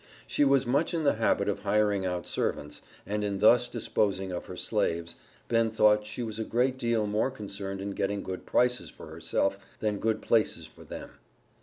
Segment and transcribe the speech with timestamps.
[0.25, 4.47] She was much in the habit of hiring out servants, and in thus disposing of
[4.47, 5.15] her slaves
[5.47, 9.59] Ben thought she was a great deal more concerned in getting good prices for herself
[9.77, 11.11] than good places for them.